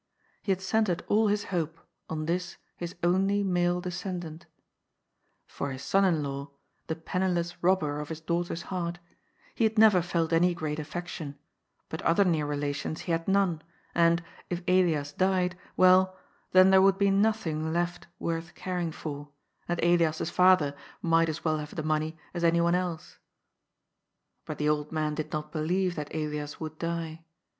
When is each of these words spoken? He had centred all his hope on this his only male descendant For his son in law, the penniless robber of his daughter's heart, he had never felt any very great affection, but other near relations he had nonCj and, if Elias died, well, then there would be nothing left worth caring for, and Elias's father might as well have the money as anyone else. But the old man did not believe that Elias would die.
He 0.41 0.51
had 0.51 0.63
centred 0.63 1.03
all 1.07 1.27
his 1.27 1.43
hope 1.53 1.79
on 2.09 2.25
this 2.25 2.57
his 2.75 2.95
only 3.03 3.43
male 3.43 3.79
descendant 3.79 4.47
For 5.45 5.69
his 5.71 5.83
son 5.83 6.03
in 6.05 6.23
law, 6.23 6.49
the 6.87 6.95
penniless 6.95 7.61
robber 7.61 7.99
of 7.99 8.09
his 8.09 8.19
daughter's 8.19 8.63
heart, 8.73 8.97
he 9.53 9.63
had 9.63 9.77
never 9.77 10.01
felt 10.01 10.33
any 10.33 10.47
very 10.47 10.55
great 10.55 10.79
affection, 10.79 11.37
but 11.87 12.01
other 12.01 12.25
near 12.25 12.47
relations 12.47 13.01
he 13.01 13.11
had 13.11 13.27
nonCj 13.27 13.61
and, 13.93 14.23
if 14.49 14.63
Elias 14.67 15.13
died, 15.13 15.55
well, 15.77 16.17
then 16.51 16.71
there 16.71 16.81
would 16.81 16.97
be 16.97 17.11
nothing 17.11 17.71
left 17.71 18.07
worth 18.17 18.55
caring 18.55 18.91
for, 18.91 19.29
and 19.67 19.79
Elias's 19.83 20.31
father 20.31 20.75
might 21.03 21.29
as 21.29 21.45
well 21.45 21.59
have 21.59 21.75
the 21.75 21.83
money 21.83 22.17
as 22.33 22.43
anyone 22.43 22.73
else. 22.73 23.19
But 24.45 24.57
the 24.57 24.67
old 24.67 24.91
man 24.91 25.13
did 25.13 25.31
not 25.31 25.51
believe 25.51 25.93
that 25.93 26.11
Elias 26.15 26.59
would 26.59 26.79
die. 26.79 27.23